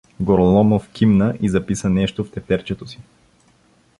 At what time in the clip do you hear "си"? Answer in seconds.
2.87-2.99